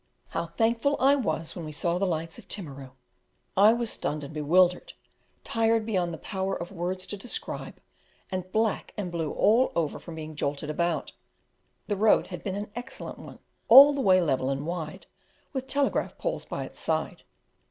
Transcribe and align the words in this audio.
How 0.29 0.47
thankful 0.47 0.97
I 0.99 1.13
was 1.13 1.55
when 1.55 1.63
we 1.63 1.71
saw 1.71 1.99
the 1.99 2.07
lights 2.07 2.39
of 2.39 2.47
Timaru! 2.47 2.93
I 3.55 3.71
was 3.73 3.91
stunned 3.91 4.23
and 4.23 4.33
bewildered, 4.33 4.93
tired 5.43 5.85
beyond 5.85 6.11
the 6.11 6.17
power 6.17 6.55
of 6.55 6.71
words 6.71 7.05
to 7.05 7.17
describe, 7.17 7.79
and 8.31 8.51
black 8.51 8.95
and 8.97 9.11
blue 9.11 9.31
all 9.31 9.71
over 9.75 9.99
from 9.99 10.15
being 10.15 10.35
jolted 10.35 10.71
about. 10.71 11.11
The 11.85 11.97
road 11.97 12.25
had 12.33 12.43
been 12.43 12.55
an 12.55 12.71
excellent 12.75 13.19
one, 13.19 13.37
all 13.67 13.93
the 13.93 14.01
way 14.01 14.19
level 14.23 14.49
and 14.49 14.65
wide, 14.65 15.05
with 15.53 15.67
telegraph 15.67 16.17
poles 16.17 16.45
by 16.45 16.63
its 16.63 16.79
side. 16.79 17.21